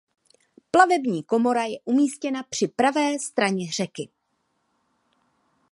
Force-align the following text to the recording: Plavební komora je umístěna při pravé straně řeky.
Plavební 0.71 1.23
komora 1.23 1.63
je 1.63 1.79
umístěna 1.85 2.43
při 2.43 2.67
pravé 2.67 3.19
straně 3.19 3.71
řeky. 3.71 4.09